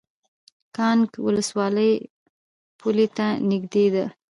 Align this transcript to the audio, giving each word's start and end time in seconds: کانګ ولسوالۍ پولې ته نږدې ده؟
کانګ 0.75 1.07
ولسوالۍ 1.25 1.91
پولې 2.79 3.07
ته 3.17 3.27
نږدې 3.49 3.85
ده؟ 3.93 4.05